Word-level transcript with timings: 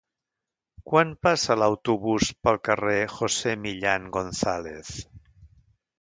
Quan 0.91 1.11
passa 1.27 1.57
l'autobús 1.63 2.31
pel 2.47 2.59
carrer 2.69 2.97
José 3.19 3.53
Millán 3.67 4.09
González? 4.19 4.91